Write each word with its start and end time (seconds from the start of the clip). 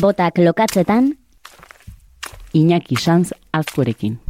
Botak 0.00 0.38
lokatzetan, 0.38 1.16
Iñaki 2.52 2.96
Sanz 2.96 3.32
azkorekin. 3.52 4.25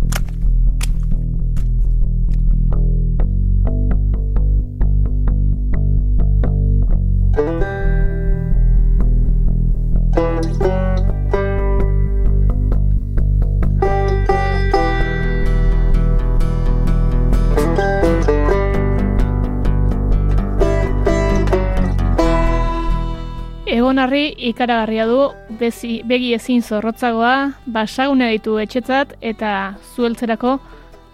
Egonarri 23.86 24.32
ikaragarria 24.48 25.04
du 25.06 25.16
bezi, 25.60 26.00
begi 26.02 26.32
ezin 26.34 26.58
zorrotzagoa, 26.58 27.52
basagune 27.70 28.32
ditu 28.32 28.56
etxetzat 28.58 29.12
eta 29.22 29.50
zueltzerako 29.94 30.56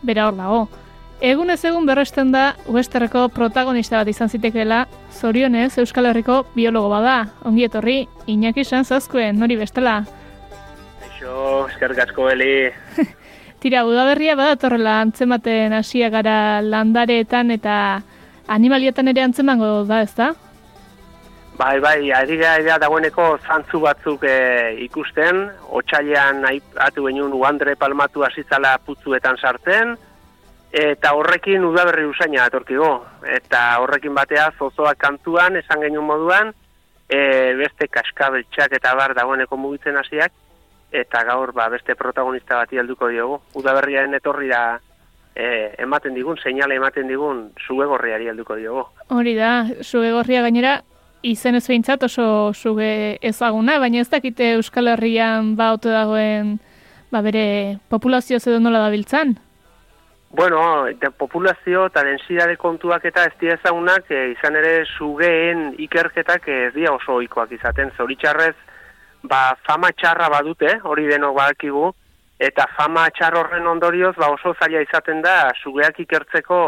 bera 0.08 0.30
hor 0.30 0.38
dago. 0.38 0.60
Egun 1.20 1.52
ez 1.52 1.58
egun 1.68 1.84
berresten 1.84 2.30
da 2.32 2.54
Westerreko 2.64 3.26
protagonista 3.28 3.98
bat 3.98 4.08
izan 4.08 4.32
zitekeela, 4.32 4.86
zorionez 5.12 5.76
Euskal 5.82 6.08
Herriko 6.08 6.38
biologo 6.54 6.88
bada. 6.88 7.18
Ongi 7.44 7.66
etorri, 7.66 7.98
Iñaki 8.24 8.64
Sanzazkuen, 8.64 9.36
nori 9.36 9.58
bestela. 9.60 9.98
Eixo, 11.10 11.66
eskerrik 11.74 12.00
asko 12.06 12.30
beli. 12.30 12.54
Tira, 13.60 13.82
udaberria 13.84 14.38
badatorrela 14.40 14.96
antzematen 15.02 15.76
hasia 15.76 16.08
gara 16.08 16.38
landareetan 16.64 17.52
eta 17.52 17.76
animalietan 18.48 19.12
ere 19.12 19.26
antzemango 19.28 19.74
da, 19.84 20.00
ez 20.08 20.16
da? 20.16 20.30
Bai, 21.56 21.80
bai, 21.80 22.10
ari 22.16 22.38
gara 22.40 22.78
dagoeneko 22.80 23.36
zantzu 23.44 23.80
batzuk 23.82 24.24
e, 24.24 24.36
ikusten, 24.86 25.44
otxailean 25.68 26.40
atu 26.80 27.04
genuen 27.06 27.34
uandre 27.36 27.74
palmatu 27.76 28.24
hasizala 28.24 28.78
putzuetan 28.86 29.36
sartzen, 29.36 29.92
eta 30.72 31.12
horrekin 31.12 31.64
udaberri 31.68 32.06
usaina 32.08 32.46
atorkigo. 32.48 32.92
Eta 33.28 33.60
horrekin 33.82 34.14
batea 34.16 34.48
zozoak 34.58 34.96
kantuan, 34.98 35.58
esan 35.60 35.84
genuen 35.84 36.08
moduan, 36.08 36.54
e, 37.08 37.18
beste 37.60 37.88
kaskabeltxak 37.92 38.78
eta 38.80 38.94
bar 38.96 39.12
dagoeneko 39.18 39.58
mugitzen 39.60 40.00
hasiak, 40.00 40.32
eta 40.92 41.22
gaur 41.28 41.52
ba, 41.52 41.68
beste 41.72 41.94
protagonista 41.96 42.62
bati 42.62 42.80
helduko 42.80 43.12
diogu. 43.12 43.40
Udaberriaren 43.60 44.16
etorri 44.16 44.48
da 44.48 44.62
e, 45.36 45.74
ematen 45.84 46.16
digun, 46.16 46.40
seinale 46.40 46.80
ematen 46.80 47.12
digun, 47.12 47.50
zugegorriari 47.66 48.32
helduko 48.32 48.56
diogu. 48.56 48.86
Hori 49.12 49.36
da, 49.36 49.52
zugegorria 49.84 50.42
gainera, 50.44 50.80
izen 51.22 51.54
ez 51.54 51.66
behintzat 51.66 52.02
oso 52.02 52.52
zuge 52.52 53.18
ezaguna, 53.22 53.78
baina 53.78 54.02
ez 54.02 54.10
dakite 54.10 54.54
Euskal 54.56 54.90
Herrian 54.92 55.54
ba 55.56 55.72
ote 55.76 55.90
dagoen 55.90 56.58
ba 57.12 57.22
bere 57.22 57.78
populazio 57.88 58.36
edo 58.36 58.58
nola 58.60 58.82
dabiltzan? 58.86 59.36
Bueno, 60.32 60.86
de 60.86 61.10
populazio 61.10 61.86
eta 61.90 62.02
densidade 62.04 62.56
kontuak 62.56 63.04
eta 63.04 63.26
ez 63.28 63.34
dira 63.40 63.58
ezagunak 63.58 64.10
e, 64.10 64.30
izan 64.32 64.56
ere 64.56 64.86
zugeen 64.96 65.74
ikerketak 65.78 66.48
ez 66.48 66.72
dira 66.74 66.94
oso 66.94 67.18
ohikoak 67.18 67.52
izaten. 67.52 67.92
Zoritxarrez, 67.98 68.54
ba, 69.28 69.58
fama 69.68 69.92
txarra 69.92 70.30
badute, 70.32 70.78
hori 70.88 71.04
denok 71.10 71.36
badakigu, 71.36 71.92
eta 72.40 72.66
fama 72.78 73.04
txar 73.12 73.36
horren 73.36 73.68
ondorioz 73.68 74.14
ba, 74.16 74.32
oso 74.32 74.54
zaila 74.58 74.80
izaten 74.82 75.20
da 75.22 75.52
zugeak 75.62 76.00
ikertzeko 76.00 76.62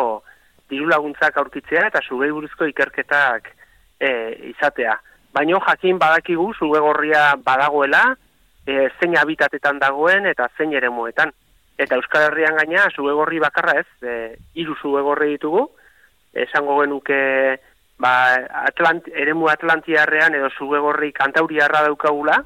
diru 0.68 0.86
laguntzak 0.92 1.40
aurkitzea 1.40 1.88
eta 1.88 2.04
zugei 2.04 2.30
buruzko 2.36 2.68
ikerketak 2.68 3.53
e, 4.00 4.10
izatea. 4.50 4.96
Baino 5.34 5.60
jakin 5.66 5.98
badakigu 5.98 6.52
zugegorria 6.54 7.34
badagoela, 7.42 8.04
e, 8.66 8.88
zein 9.00 9.16
habitatetan 9.18 9.78
dagoen 9.78 10.26
eta 10.30 10.48
zein 10.56 10.72
ere 10.72 10.90
muetan. 10.90 11.32
Eta 11.78 11.98
Euskal 11.98 12.28
Herrian 12.28 12.56
gaina 12.56 12.86
zugegorri 12.94 13.40
bakarra 13.42 13.80
ez, 13.80 13.88
e, 14.02 14.36
iru 14.54 14.76
zugegorri 14.80 15.34
ditugu, 15.34 15.66
esango 16.34 16.80
genuke 16.82 17.20
ba, 17.98 18.12
Atlant, 18.66 19.08
eremu 19.10 19.48
Atlantiarrean 19.50 20.34
edo 20.38 20.50
zugegorri 20.58 21.12
kantauriarra 21.12 21.84
daukagula, 21.88 22.40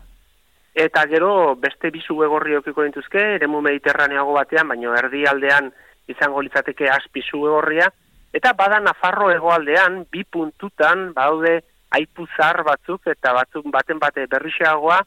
eta 0.79 1.05
gero 1.11 1.57
beste 1.61 1.91
bi 1.91 2.03
zugegorri 2.07 2.57
okiko 2.57 2.85
dintuzke, 2.87 3.21
eremu 3.37 3.61
mediterraneago 3.65 4.37
batean, 4.37 4.69
baino 4.69 4.95
erdi 4.97 5.25
aldean 5.27 5.73
izango 6.09 6.43
litzateke 6.45 6.89
aspi 6.93 7.25
zugegorria, 7.25 7.89
Eta 8.39 8.53
bada 8.55 8.79
Nafarro 8.79 9.33
hegoaldean 9.33 10.05
bi 10.13 10.23
puntutan 10.23 11.09
baude 11.17 11.57
aipuzar 11.99 12.63
batzuk 12.67 13.09
eta 13.11 13.33
batzuk 13.35 13.67
baten 13.75 13.99
bate 13.99 14.27
berrixeagoa 14.31 14.99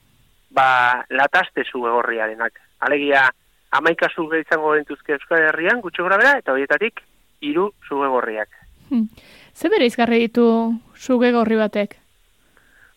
ba 0.52 0.68
lataste 1.10 1.64
zu 1.64 1.86
egorriarenak. 1.88 2.60
Alegia 2.80 3.30
amaika 3.72 4.10
zuge 4.16 4.42
izango 4.44 4.74
dentuzke 4.76 5.16
Euskal 5.16 5.48
Herrian 5.48 5.80
gutxo 5.86 6.04
grabera 6.04 6.36
eta 6.42 6.52
horietatik 6.52 7.00
hiru 7.42 7.70
zuge 7.88 8.10
gorriak. 8.12 8.50
Hmm. 8.90 9.08
Ze 9.56 9.70
bere 9.72 9.88
izgarri 9.88 10.20
ditu 10.26 10.46
zuge 10.98 11.32
gorri 11.32 11.56
batek? 11.56 11.96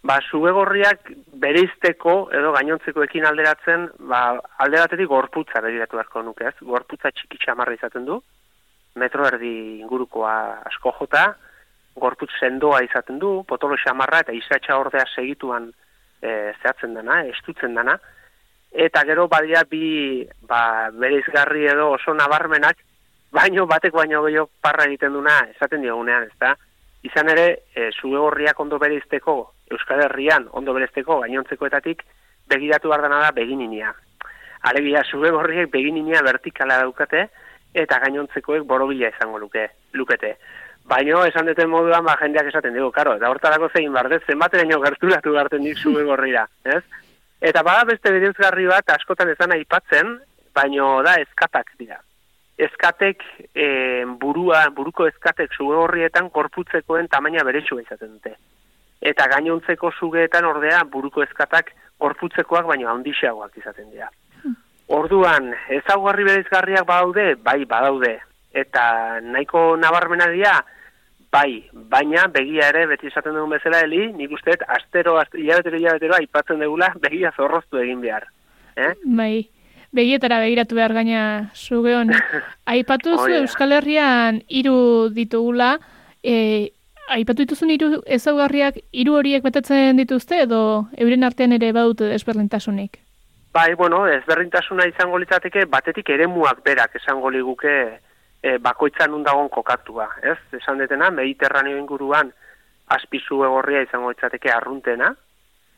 Ba, 0.05 0.19
zuge 0.31 0.51
gorriak 0.53 1.13
bereizteko 1.41 2.17
edo 2.37 2.51
gainontzeko 2.57 3.07
ekin 3.07 3.25
alderatzen, 3.25 3.87
ba, 4.11 4.25
alde 4.61 4.83
batetik 4.83 5.09
gorputza 5.09 5.63
begiratu 5.65 5.97
beharko 5.97 6.23
nuke 6.27 6.51
ez. 6.51 6.57
Gorputza 6.61 7.13
txiki 7.15 7.39
txamarra 7.41 7.79
izaten 7.79 8.05
du, 8.11 8.19
metro 8.95 9.27
erdi 9.27 9.81
ingurukoa 9.81 10.35
asko 10.71 10.95
jota, 10.99 11.27
gorputz 11.97 12.33
sendoa 12.41 12.83
izaten 12.83 13.19
du, 13.23 13.43
potolo 13.49 13.77
xamarra 13.79 14.23
eta 14.25 14.35
izatxa 14.35 14.79
ordea 14.79 15.05
segituan 15.15 15.71
e, 16.23 16.53
zehatzen 16.63 16.95
dena, 16.95 17.23
estutzen 17.31 17.75
dena, 17.75 17.97
eta 18.75 19.05
gero 19.07 19.29
badia 19.31 19.63
bi 19.71 20.27
ba, 20.49 20.91
bereizgarri 20.91 21.69
edo 21.71 21.93
oso 21.95 22.15
nabarmenak, 22.15 22.81
baino 23.35 23.67
batek 23.71 23.95
baino 23.95 24.23
gehiago 24.27 24.49
parra 24.63 24.87
egiten 24.91 25.15
duna 25.15 25.39
esaten 25.55 25.83
diogunean, 25.83 26.27
ez 26.31 26.39
da? 26.41 26.55
Izan 27.05 27.29
ere, 27.31 27.47
e, 27.75 27.91
zuge 27.93 28.19
horriak 28.19 28.61
ondo 28.61 28.79
bereizteko, 28.83 29.37
Euskal 29.75 30.03
Herrian 30.07 30.49
ondo 30.53 30.75
bereizteko 30.75 31.21
gainontzekoetatik, 31.23 32.03
begiratu 32.51 32.91
behar 32.91 33.09
da 33.09 33.31
begininia. 33.33 33.93
Alegia, 34.65 35.03
zuge 35.05 35.31
horriek 35.31 35.71
begininia 35.71 36.23
vertikala 36.25 36.79
daukate, 36.81 37.29
eta 37.75 37.99
gainontzekoek 38.07 38.63
borobila 38.69 39.11
izango 39.11 39.39
luke, 39.39 39.69
lukete. 39.93 40.37
Baino, 40.87 41.23
esan 41.25 41.49
duten 41.49 41.71
moduan, 41.73 42.05
ba, 42.05 42.17
jendeak 42.21 42.51
esaten 42.51 42.75
dugu, 42.77 42.91
karo, 42.93 43.15
eta 43.17 43.31
hortarako 43.33 43.71
zein 43.73 43.93
bardez, 43.93 44.21
zenbateraino 44.29 44.81
gerturatu 44.83 45.33
garten 45.33 45.65
dik 45.65 45.81
zube 45.81 46.05
gorrira, 46.05 46.45
ez? 46.65 46.83
Eta 47.45 47.63
bada 47.65 47.87
beste 47.89 48.13
bereuzgarri 48.13 48.67
bat 48.69 48.93
askotan 48.95 49.33
ezan 49.33 49.53
aipatzen, 49.57 50.19
baino 50.55 51.03
da 51.05 51.17
eskatak 51.21 51.73
dira. 51.81 51.99
Eskatek 52.57 53.25
e, 53.53 53.67
burua, 54.21 54.61
buruko 54.77 55.09
eskatek 55.11 55.57
zuge 55.57 55.77
horrietan 55.81 56.29
korputzekoen 56.31 57.09
tamaina 57.11 57.43
beretsua 57.49 57.83
izaten 57.83 58.13
dute. 58.15 58.37
Eta 59.05 59.27
gainontzeko 59.33 59.91
zugeetan 59.99 60.47
ordea 60.47 60.85
buruko 60.93 61.25
eskatak 61.25 61.73
korputzekoak 61.99 62.69
baino 62.71 62.93
handixeagoak 62.93 63.59
izaten 63.59 63.91
dira. 63.91 64.09
Orduan, 64.93 65.53
ezaugarri 65.73 66.27
bereizgarriak 66.27 66.87
badaude, 66.87 67.35
bai 67.41 67.65
badaude. 67.65 68.19
Eta 68.55 69.21
nahiko 69.25 69.75
nabarmena 69.81 70.29
dira, 70.31 70.59
bai, 71.33 71.65
baina 71.73 72.27
begia 72.33 72.69
ere 72.71 72.85
beti 72.91 73.09
esaten 73.11 73.35
dugun 73.35 73.57
bezala 73.57 73.81
heli, 73.85 74.07
nik 74.13 74.35
usteet 74.37 74.63
astero, 74.69 75.17
astero, 75.19 75.43
hilabetero, 75.43 75.81
hilabetero, 75.81 76.19
aipatzen 76.21 76.63
dugula 76.63 76.93
begia 77.03 77.33
zorroztu 77.37 77.81
egin 77.83 78.05
behar. 78.05 78.29
Eh? 78.77 78.93
Bai, 79.05 79.49
begietara 79.95 80.39
begiratu 80.45 80.79
behar 80.79 80.95
gaina 80.95 81.25
zuge 81.55 81.97
honi. 81.97 82.21
Aipatu 82.75 83.17
zu 83.17 83.33
Euskal 83.41 83.73
Herrian 83.79 84.43
hiru 84.49 85.09
ditugula, 85.15 85.79
e, 86.23 86.71
aipatu 87.15 87.45
dituzun 87.45 87.73
hiru 87.75 87.89
ezaugarriak 88.19 88.79
hiru 88.93 89.19
horiek 89.19 89.43
betetzen 89.45 89.99
dituzte 90.01 90.45
edo 90.47 90.61
euren 90.97 91.27
artean 91.27 91.53
ere 91.57 91.73
badute 91.77 92.09
desberdintasunik? 92.13 93.01
Bai, 93.55 93.75
bueno, 93.79 94.01
ezberdintasuna 94.11 94.89
izango 94.91 95.19
litzateke 95.23 95.63
batetik 95.71 96.09
eremuak 96.11 96.65
berak 96.67 96.97
esango 96.99 97.31
liguke 97.31 97.75
e, 98.43 98.57
bakoitzan 98.59 99.15
undagon 99.15 99.47
kokatua, 99.49 100.09
ez? 100.27 100.41
Esan 100.59 100.83
detena, 100.83 101.13
mediterraneo 101.15 101.79
inguruan 101.79 102.33
azpizu 102.97 103.45
egorria 103.47 103.85
izango 103.87 104.11
litzateke 104.11 104.51
arruntena, 104.51 105.13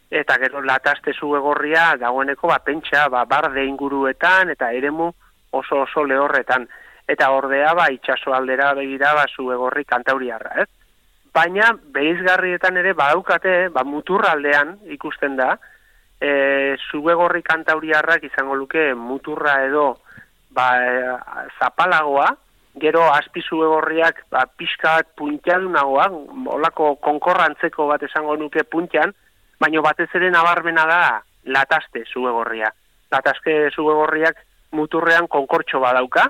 eta 0.09 0.39
gero 0.41 0.65
lataste 0.65 1.13
zu 1.13 1.35
egorria 1.37 1.85
dagoeneko 2.01 2.49
ba, 2.49 2.59
pentsa 2.65 3.11
ba, 3.13 3.27
barde 3.29 3.67
inguruetan 3.69 4.57
eta 4.57 4.73
eremu 4.73 5.13
oso 5.61 5.83
oso 5.85 6.09
lehorretan. 6.09 6.65
Eta 7.07 7.29
ordea 7.31 7.77
ba, 7.77 7.91
itxaso 7.93 8.33
aldera 8.33 8.73
begira 8.75 9.13
ba, 9.21 9.29
zu 9.29 9.53
egorri 9.53 9.85
kantauriarra, 9.85 10.63
ez? 10.65 10.69
Baina, 11.37 11.75
beizgarrietan 11.93 12.81
ere 12.81 12.97
badaukate, 12.97 13.69
ba, 13.69 13.85
muturraldean 13.85 14.79
ikusten 14.97 15.37
da, 15.37 15.59
e, 16.21 16.77
zubegorri 16.91 17.43
kantauriarrak 17.43 18.25
izango 18.25 18.55
luke 18.55 18.95
muturra 18.95 19.63
edo 19.67 19.99
ba, 20.51 20.69
e, 20.81 21.17
zapalagoa, 21.59 22.31
gero 22.81 23.05
azpi 23.13 23.43
zubegorriak 23.43 24.25
ba, 24.31 24.47
pixka 24.47 24.97
bat 25.01 25.13
puntiadunagoa, 25.17 26.09
olako 26.57 26.95
konkorrantzeko 27.05 27.87
bat 27.89 28.03
esango 28.09 28.37
nuke 28.37 28.65
puntian, 28.65 29.13
baino 29.61 29.83
batez 29.83 30.09
ere 30.15 30.31
nabarmena 30.31 30.85
da 30.89 31.01
lataste 31.47 32.05
zuegorria. 32.13 32.73
Lataste 33.13 33.71
zuegorriak 33.75 34.43
muturrean 34.77 35.29
konkortxo 35.29 35.81
badauka, 35.81 36.27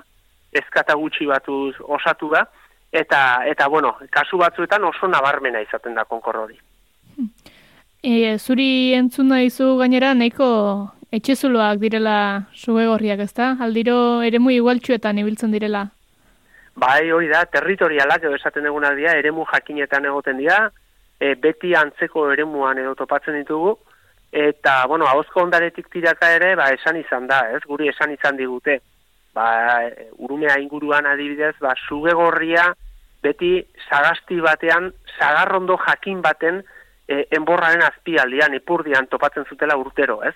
ezkata 0.55 0.95
gutxi 0.95 1.27
batuz 1.27 1.75
osatu 1.83 2.29
da, 2.31 2.45
eta, 2.91 3.43
eta 3.45 3.67
bueno, 3.67 3.97
kasu 4.11 4.39
batzuetan 4.39 4.83
oso 4.87 5.09
nabarmena 5.11 5.61
izaten 5.65 5.95
da 5.97 6.05
konkor 6.05 6.43
hori. 6.45 6.59
E, 8.03 8.37
zuri 8.37 8.93
entzun 8.93 9.33
izu 9.41 9.77
gainera 9.79 10.13
nahiko 10.13 10.47
etxezuloak 11.11 11.79
direla 11.81 12.45
zuegorriak 12.53 13.19
ezta? 13.25 13.55
Aldiro 13.59 14.21
eremu 14.21 14.51
igualtxuetan 14.53 15.17
ibiltzen 15.17 15.51
direla? 15.51 15.87
Bai, 16.77 17.09
hori 17.11 17.27
da, 17.27 17.45
territorialak 17.49 18.23
edo 18.23 18.35
esaten 18.37 18.65
eguna 18.69 18.91
dira, 18.93 19.15
eremu 19.17 19.45
jakinetan 19.49 20.05
egoten 20.05 20.37
dira, 20.37 20.67
e, 21.19 21.33
beti 21.33 21.73
antzeko 21.73 22.27
eremuan 22.31 22.77
edo 22.77 22.93
topatzen 22.93 23.39
ditugu, 23.39 23.73
eta, 24.31 24.83
bueno, 24.85 25.07
hauzko 25.09 25.41
ondaretik 25.41 25.89
tiraka 25.89 26.29
ere, 26.35 26.53
ba, 26.55 26.69
esan 26.75 26.99
izan 27.01 27.25
da, 27.25 27.47
ez, 27.49 27.63
guri 27.65 27.89
esan 27.89 28.13
izan 28.13 28.37
digute, 28.37 28.77
ba, 29.33 29.47
urumea 30.21 30.59
inguruan 30.61 31.09
adibidez, 31.09 31.55
ba, 31.59 31.73
suge 31.87 32.13
gorria, 32.13 32.69
beti 33.25 33.55
sagasti 33.89 34.37
batean, 34.45 34.91
sagarrondo 35.17 35.79
jakin 35.81 36.21
baten, 36.21 36.61
e, 37.07 37.27
enborraren 37.31 37.83
azpialdian, 37.87 38.55
ipurdian 38.59 39.07
topatzen 39.07 39.45
zutela 39.49 39.77
urtero, 39.77 40.21
ez? 40.23 40.35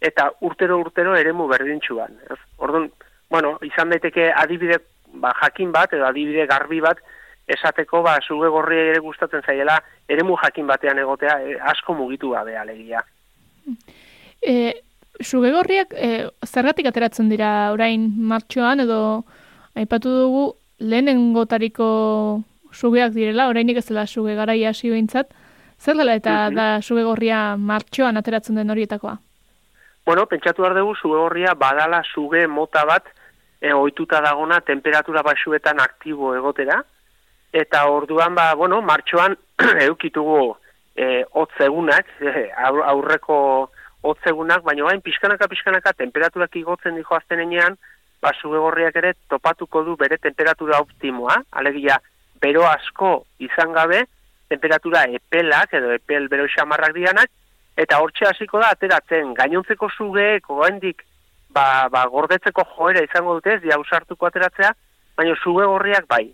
Eta 0.00 0.30
urtero 0.46 0.78
urtero 0.80 1.16
eremu 1.16 1.48
berdintxuan, 1.48 2.16
ez? 2.30 2.38
Orduan, 2.58 2.90
bueno, 3.30 3.56
izan 3.64 3.90
daiteke 3.92 4.30
adibide 4.32 4.80
ba, 5.14 5.32
jakin 5.42 5.72
bat 5.72 5.92
edo 5.94 6.06
adibide 6.06 6.46
garbi 6.50 6.80
bat 6.80 7.00
esateko 7.50 8.02
ba 8.02 8.18
suge 8.22 8.48
gorri 8.52 8.78
ere 8.78 9.00
gustatzen 9.02 9.42
zaiela 9.46 9.80
eremu 10.08 10.36
jakin 10.42 10.66
batean 10.66 11.00
egotea 11.02 11.40
e, 11.42 11.56
asko 11.72 11.94
mugitu 11.98 12.30
gabe 12.34 12.56
alegia. 12.56 13.02
E, 14.40 14.54
suge 15.20 15.50
gorriak 15.52 15.94
e, 15.96 16.28
zergatik 16.46 16.86
ateratzen 16.90 17.28
dira 17.32 17.72
orain 17.74 18.06
martxoan 18.32 18.86
edo 18.86 19.00
aipatu 19.74 20.12
dugu 20.22 20.44
lehenengotariko 20.80 21.88
sugeak 22.72 23.12
direla, 23.12 23.48
orainik 23.50 23.80
ez 23.80 23.86
dela 23.88 24.06
suge 24.06 24.34
garaia 24.38 24.70
hasi 24.70 24.90
behintzat, 24.90 25.34
zer 25.80 25.96
dela 25.96 26.14
eta 26.14 26.50
mhm. 26.50 26.54
da 26.54 26.66
suge 26.82 27.04
gorria 27.04 27.56
martxoan 27.56 28.16
ateratzen 28.20 28.60
den 28.60 28.70
horietakoa? 28.70 29.16
Bueno, 30.06 30.26
pentsatu 30.26 30.62
behar 30.62 30.76
dugu 30.76 30.94
suge 30.96 31.16
gorria 31.16 31.54
badala 31.54 32.02
suge 32.12 32.46
mota 32.46 32.84
bat 32.88 33.08
e, 33.60 33.72
oituta 33.72 34.20
dagona 34.24 34.60
temperatura 34.60 35.22
basuetan 35.22 35.80
aktibo 35.80 36.34
egotera, 36.34 36.80
eta 37.52 37.84
orduan, 37.90 38.34
ba, 38.34 38.54
bueno, 38.54 38.80
martxoan 38.82 39.36
eukitugu 39.88 40.56
e, 40.96 41.24
otzegunak, 41.42 42.08
e, 42.20 42.48
aurreko 42.64 43.38
otzegunak, 44.02 44.64
baina 44.64 44.86
bain 44.88 45.02
pixkanaka 45.04 45.48
pixkanaka 45.48 45.92
temperaturak 45.92 46.56
igotzen 46.56 46.96
dijo 46.96 47.16
aztenean, 47.16 47.76
ba, 48.22 48.32
gorriak 48.42 48.96
ere 48.96 49.14
topatuko 49.28 49.84
du 49.84 49.96
bere 49.96 50.18
temperatura 50.18 50.80
optimoa, 50.80 51.42
alegia, 51.52 52.00
bero 52.40 52.64
asko 52.68 53.26
izan 53.38 53.72
gabe, 53.76 54.06
temperatura 54.50 55.04
epelak, 55.18 55.72
edo 55.78 55.92
epel 55.94 56.28
bero 56.28 56.48
xamarrak 56.50 56.94
dianak, 56.96 57.30
eta 57.78 58.00
hortxe 58.02 58.26
hasiko 58.28 58.60
da, 58.60 58.72
ateratzen, 58.74 59.32
gainontzeko 59.38 59.88
zugeek, 59.96 60.50
oendik, 60.50 61.04
ba, 61.54 61.88
ba, 61.92 62.04
gordetzeko 62.10 62.66
joera 62.74 63.04
izango 63.06 63.38
dute, 63.38 63.56
ez 63.56 63.62
diausartuko 63.64 64.28
ateratzea, 64.28 64.72
baina 65.16 65.36
suge 65.42 65.66
gorriak 65.66 66.08
bai. 66.10 66.26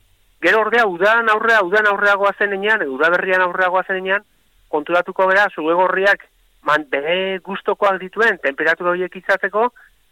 Gero 0.42 0.62
ordea, 0.64 0.86
udan 0.86 1.28
aurrea, 1.32 1.62
udan 1.64 1.88
aurreagoa 1.92 2.32
zenean, 2.38 2.84
udaberrian 2.96 3.44
aurreagoa 3.46 3.84
zenean, 3.86 4.24
konturatuko 4.72 5.28
bera, 5.30 5.48
suge 5.54 5.76
gorriak 5.78 6.26
man, 6.66 6.84
bere 6.90 7.38
guztokoak 7.46 8.00
dituen, 8.02 8.40
temperatura 8.42 8.92
horiek 8.92 9.16
izateko, 9.22 9.70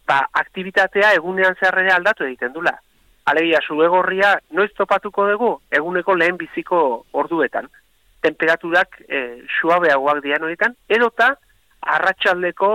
ba, 0.08 0.24
aktivitatea 0.44 1.14
egunean 1.18 1.56
zeharrere 1.60 1.92
aldatu 1.94 2.28
egiten 2.28 2.52
dula. 2.54 2.76
Alegia, 3.32 3.60
suge 3.64 3.88
gorria, 3.88 4.34
noiz 4.52 4.70
topatuko 4.76 5.26
dugu, 5.30 5.50
eguneko 5.72 6.14
lehen 6.20 6.36
biziko 6.40 6.80
orduetan. 7.12 7.68
Temperaturak 8.24 9.02
e, 9.04 9.44
suabeagoak 9.60 10.22
dian 10.24 10.46
horietan, 10.46 10.76
edota, 10.88 11.34
arratsaldeko 11.84 12.70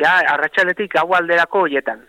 ja, 0.00 0.18
arratsaletik 0.34 0.94
gau 0.96 1.10
alderako 1.14 1.66
hoietan. 1.66 2.00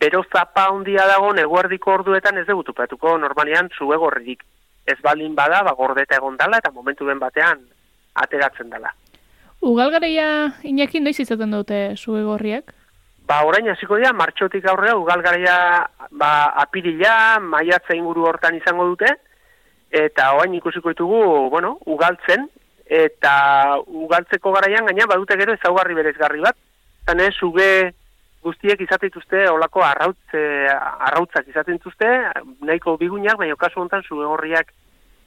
Bero 0.00 0.22
zapa 0.32 0.68
handia 0.70 1.04
dago 1.06 1.32
neguerdiko 1.36 1.92
orduetan 1.98 2.40
ez 2.40 2.46
dugu 2.48 2.64
tupatuko 2.70 3.18
normalian 3.20 3.68
zue 3.76 3.98
gorririk. 4.00 4.42
Ez 4.88 4.98
baldin 5.02 5.34
bada, 5.38 5.62
ba, 5.62 5.76
gordeta 5.78 6.16
egon 6.16 6.36
dala 6.40 6.58
eta 6.58 6.72
momentu 6.74 7.06
ben 7.06 7.20
batean 7.20 7.60
ateratzen 8.24 8.70
dala. 8.72 8.90
Ugalgareia 9.62 10.54
inakin 10.66 11.04
noiz 11.06 11.20
izaten 11.22 11.52
dute 11.54 11.92
zue 11.96 12.24
gorriak? 12.26 12.72
Ba, 13.28 13.44
orain 13.46 13.68
hasiko 13.70 13.96
dira, 14.00 14.10
martxotik 14.12 14.64
aurrea, 14.66 14.96
ugalgareia 14.98 15.56
ba, 16.10 16.32
apirila, 16.64 17.38
maiatza 17.38 17.94
inguru 17.94 18.26
hortan 18.26 18.58
izango 18.58 18.88
dute, 18.90 19.12
eta 19.92 20.32
orain 20.34 20.54
ikusiko 20.56 20.94
ditugu, 20.94 21.22
bueno, 21.52 21.76
ugaltzen, 21.86 22.48
eta 22.88 23.34
ugaltzeko 23.86 24.52
garaian 24.56 24.88
gaina 24.88 25.06
badute 25.06 25.36
gero 25.40 25.54
ezaugarri 25.56 25.94
berezgarri 25.94 26.40
bat, 26.44 26.56
Zan 27.06 27.20
ez, 27.20 27.32
zuge 27.34 27.92
guztiek 28.42 28.80
izaten 28.82 29.10
dituzte, 29.10 29.44
olako 29.50 29.82
arrautze, 29.86 30.42
arrautzak 30.70 31.48
izaten 31.50 31.78
dituzte, 31.78 32.08
nahiko 32.66 32.96
bigunak, 32.98 33.38
baina 33.38 33.56
kasu 33.58 33.82
honetan 33.82 34.04
zuge 34.06 34.26
horriak 34.26 34.72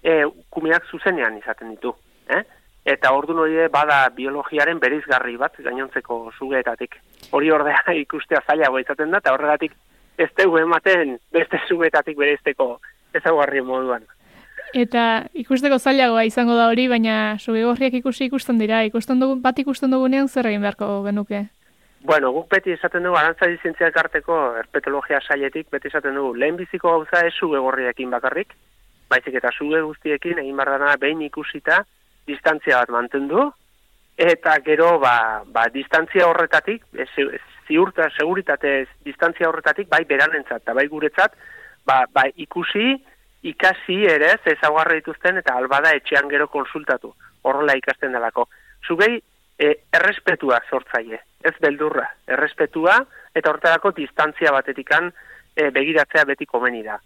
e, 0.03 0.23
kumiak 0.51 0.87
zuzenean 0.91 1.37
izaten 1.39 1.73
ditu. 1.75 1.93
Eh? 2.31 2.41
Eta 2.95 3.11
ordu 3.17 3.35
hori 3.41 3.67
bada 3.73 4.01
biologiaren 4.15 4.79
berizgarri 4.79 5.37
bat 5.41 5.55
gainontzeko 5.67 6.19
zugeetatik. 6.37 6.99
Hori 7.31 7.51
ordea 7.51 7.83
ikustea 8.05 8.43
zailago 8.47 8.79
izaten 8.79 9.11
da, 9.11 9.23
eta 9.23 9.35
horregatik 9.35 9.75
ez 10.17 10.31
dugu 10.37 10.59
ematen 10.63 11.17
beste 11.35 11.59
zugeetatik 11.67 12.17
bereizteko 12.17 12.79
ezaguarri 13.15 13.61
moduan. 13.61 14.05
Eta 14.75 15.01
ikusteko 15.39 15.77
zailagoa 15.79 16.25
izango 16.27 16.55
da 16.57 16.67
hori, 16.67 16.89
baina 16.91 17.37
zuge 17.39 17.61
ikusi 17.95 18.25
ikusten 18.25 18.57
dira, 18.59 18.83
ikusten 18.83 19.19
dugu, 19.19 19.37
bat 19.39 19.57
ikusten 19.59 19.91
dugunean 19.91 20.27
zer 20.27 20.47
egin 20.47 20.61
beharko 20.61 21.03
genuke? 21.03 21.45
Bueno, 22.03 22.31
guk 22.31 22.49
beti 22.49 22.71
esaten 22.71 23.03
dugu, 23.03 23.15
arantza 23.15 23.47
dizintziak 23.47 23.95
arteko 23.97 24.57
erpetologia 24.59 25.21
sailetik, 25.21 25.69
beti 25.71 25.87
esaten 25.87 26.15
dugu, 26.15 26.35
lehenbiziko 26.35 26.91
gauza 26.91 27.23
ez 27.25 27.33
zuge 27.39 27.57
gorriakin 27.57 28.11
bakarrik, 28.11 28.51
baizik 29.09 29.39
eta 29.39 29.53
zuge 29.57 29.79
guztiekin 29.81 30.43
egin 30.43 30.57
bardana 30.59 30.97
behin 30.99 31.21
ikusita, 31.21 31.85
distantzia 32.27 32.83
bat 32.83 32.91
mantendu, 32.91 33.47
eta 34.17 34.59
gero, 34.65 34.99
ba, 34.99 35.41
ba 35.47 35.69
distantzia 35.71 36.27
horretatik, 36.27 36.83
ziurta, 37.65 38.11
seguritate 38.19 38.81
distantzia 39.07 39.47
horretatik, 39.47 39.87
bai 39.87 40.03
beranentzat, 40.03 40.67
eta 40.67 40.75
bai 40.75 40.89
guretzat, 40.91 41.39
ba, 41.87 42.03
ba 42.11 42.27
ikusi, 42.35 42.99
ikasi 43.45 44.01
ere, 44.09 44.33
ezaguarra 44.51 44.97
dituzten, 44.97 45.37
eta 45.41 45.55
albada 45.59 45.93
etxean 45.97 46.29
gero 46.31 46.47
konsultatu, 46.51 47.13
horrela 47.45 47.75
ikasten 47.77 48.15
delako. 48.15 48.47
Zugei, 48.87 49.19
e, 49.59 49.71
errespetua 49.93 50.59
sortzaile, 50.69 51.21
ez 51.43 51.53
beldurra, 51.61 52.07
errespetua 52.27 52.99
eta 53.35 53.51
hortarako 53.51 53.91
distantzia 53.97 54.51
batetikan 54.55 55.11
e, 55.55 55.69
begiratzea 55.75 56.25
beti 56.25 56.47
komeni 56.49 56.83
da. 56.83 56.97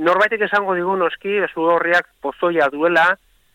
Norbaitek 0.00 0.46
esango 0.46 0.74
digu 0.78 0.94
noski, 0.96 1.40
zu 1.52 1.66
horriak 1.74 2.08
pozoia 2.22 2.70
duela 2.72 3.10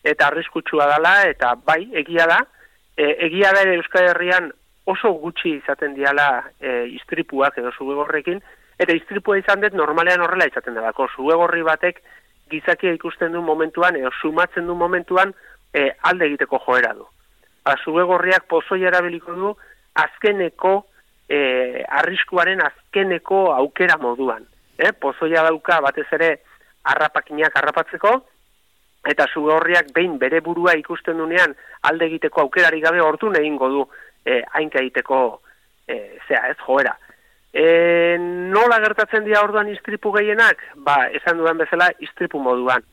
eta 0.06 0.28
arriskutsua 0.28 0.86
dela 0.92 1.16
eta 1.26 1.54
bai, 1.56 1.82
egia 2.04 2.28
da, 2.30 2.42
e, 2.96 3.16
egia 3.26 3.52
da 3.54 3.64
ere 3.66 3.74
Euskal 3.80 4.10
Herrian 4.12 4.52
oso 4.86 5.10
gutxi 5.18 5.56
izaten 5.56 5.96
diala 5.96 6.44
e, 6.60 6.84
istripuak 6.94 7.58
edo 7.58 7.72
zuegorrekin, 7.74 8.38
eta 8.78 8.94
istripua 8.94 9.40
izan 9.40 9.64
dut 9.64 9.74
normalean 9.74 10.22
horrela 10.22 10.46
izaten 10.46 10.76
delako. 10.76 11.08
Zuegorri 11.16 11.64
batek 11.66 11.98
gizakia 12.50 12.92
ikusten 12.94 13.32
du 13.32 13.42
momentuan, 13.42 13.96
edo 13.96 14.10
sumatzen 14.20 14.66
du 14.66 14.74
momentuan, 14.74 15.34
e, 15.74 15.90
alde 16.02 16.26
egiteko 16.30 16.62
joera 16.66 16.94
du 16.94 17.06
azube 17.66 18.04
gorriak 18.06 18.46
pozoi 18.48 18.84
erabiliko 18.86 19.34
du 19.34 19.52
azkeneko 20.02 20.74
e, 21.28 21.38
arriskuaren 22.00 22.62
azkeneko 22.62 23.40
aukera 23.54 23.98
moduan. 23.98 24.46
E, 24.78 24.92
pozoia 24.92 25.42
dauka 25.48 25.80
batez 25.84 26.06
ere 26.18 26.30
harrapakinak 26.86 27.56
harrapatzeko, 27.58 28.12
eta 29.10 29.26
zube 29.32 29.50
gorriak 29.52 29.90
behin 29.96 30.18
bere 30.22 30.40
burua 30.44 30.76
ikusten 30.78 31.18
dunean 31.18 31.54
alde 31.88 32.06
egiteko 32.10 32.44
aukerari 32.44 32.80
gabe 32.84 33.02
hortu 33.02 33.32
egingo 33.40 33.70
du 33.72 33.82
e, 34.24 34.42
hainka 34.52 34.82
egiteko 34.82 35.40
e, 35.88 36.18
zea, 36.28 36.46
ez 36.50 36.58
joera. 36.62 36.94
E, 37.56 38.18
nola 38.52 38.76
gertatzen 38.84 39.24
dira 39.24 39.40
orduan 39.40 39.70
istripu 39.72 40.10
gehienak? 40.12 40.60
Ba, 40.84 41.06
esan 41.16 41.38
dudan 41.40 41.56
bezala 41.62 41.88
istripu 42.04 42.36
moduan. 42.42 42.84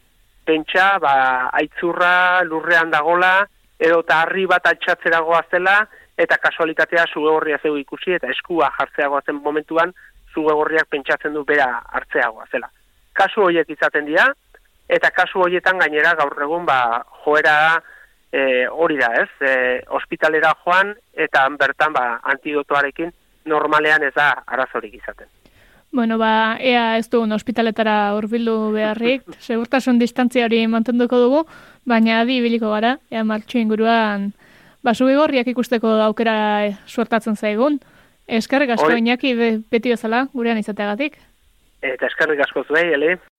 Pentsa, 0.48 0.86
ba, 1.04 1.16
aitzurra 1.60 2.44
lurrean 2.48 2.94
dagola, 2.94 3.42
edo 3.76 4.00
eta 4.06 4.22
harri 4.24 4.46
bat 4.48 4.70
altxatzeragoa 4.72 5.42
zela, 5.52 5.82
eta 6.16 6.38
kasualitatea 6.40 7.04
zuge 7.12 7.58
zeu 7.62 7.76
ikusi, 7.76 8.14
eta 8.16 8.30
eskua 8.32 8.70
jartzeagoa 8.78 9.22
zen 9.26 9.42
momentuan, 9.44 9.92
zuge 10.34 10.86
pentsatzen 10.90 11.34
du 11.34 11.44
bera 11.44 11.84
hartzeagoa 11.92 12.48
zela. 12.52 12.70
Kasu 13.14 13.42
horiek 13.42 13.70
izaten 13.70 14.06
dira, 14.06 14.30
eta 14.88 15.12
kasu 15.12 15.42
horietan 15.42 15.78
gainera 15.78 16.16
gaur 16.16 16.42
egun 16.42 16.66
ba, 16.66 17.04
joera 17.26 17.82
e, 18.32 18.66
hori 18.68 18.96
da, 18.98 19.12
ez? 19.24 19.30
E, 19.42 19.84
ospitalera 19.90 20.54
joan 20.64 20.96
eta 21.14 21.50
bertan 21.60 21.94
ba 21.94 22.20
antidotoarekin 22.24 23.12
normalean 23.46 24.04
ez 24.04 24.14
da 24.16 24.32
arazorik 24.48 24.94
izaten. 24.96 25.28
Bueno, 25.94 26.18
ba, 26.18 26.58
ea 26.60 26.98
ez 26.98 27.06
dugun 27.14 27.36
ospitaletara 27.36 28.16
hurbildu 28.18 28.72
beharrik, 28.74 29.28
segurtasun 29.48 30.00
distantzia 30.02 30.48
hori 30.48 30.66
mantenduko 30.68 31.20
dugu, 31.22 31.44
baina 31.86 32.22
adi 32.24 32.40
biliko 32.42 32.72
gara, 32.74 32.98
ea 33.14 33.24
martxu 33.24 33.60
inguruan, 33.62 34.32
ba, 34.82 34.94
gorriak 34.98 35.48
ikusteko 35.48 35.88
aukera 36.08 36.74
suertatzen 36.88 37.36
zaigun. 37.36 37.80
Eskerrik 38.28 38.72
asko, 38.72 38.90
Inaki, 38.96 39.36
beti 39.70 39.90
bezala, 39.90 40.28
gurean 40.34 40.58
izateagatik. 40.58 41.18
Eta 41.84 42.08
eskerrik 42.08 42.40
asko 42.40 42.64
zuei, 42.64 42.88
ele. 42.94 43.18